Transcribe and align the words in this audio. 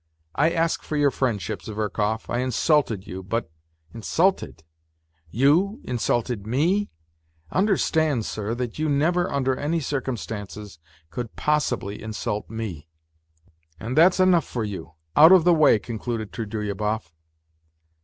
"I 0.35 0.49
ask 0.49 0.81
for 0.81 0.97
your 0.97 1.11
friendship, 1.11 1.61
Zverkov; 1.61 2.27
I 2.27 2.39
insulted 2.39 3.05
you, 3.05 3.21
but...."" 3.21 3.51
Insulted? 3.93 4.63
You 5.29 5.79
insulted 5.83 6.47
me? 6.47 6.89
Understand, 7.51 8.25
sir, 8.25 8.55
that 8.55 8.79
you 8.79 8.89
never, 8.89 9.31
under 9.31 9.55
any 9.55 9.79
circumstances, 9.79 10.79
could 11.11 11.35
possibly 11.35 12.01
insult 12.01 12.49
me"" 12.49 12.87
And 13.79 13.95
that's 13.95 14.19
enough 14.19 14.45
for 14.47 14.63
you. 14.63 14.93
Out 15.15 15.31
of 15.31 15.43
the 15.43 15.53
way!" 15.53 15.77
concluded 15.77 16.31
Trudolyubov. 16.33 17.11